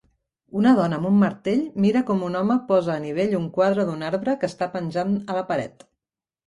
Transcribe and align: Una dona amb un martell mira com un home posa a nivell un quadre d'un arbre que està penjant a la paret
Una 0.59 0.71
dona 0.79 0.97
amb 1.01 1.09
un 1.09 1.19
martell 1.23 1.61
mira 1.85 2.03
com 2.09 2.25
un 2.29 2.39
home 2.41 2.57
posa 2.73 2.97
a 2.97 3.05
nivell 3.07 3.39
un 3.43 3.47
quadre 3.59 3.89
d'un 3.91 4.11
arbre 4.13 4.37
que 4.45 4.53
està 4.55 4.71
penjant 4.79 5.19
a 5.35 5.39
la 5.41 5.47
paret 5.55 5.89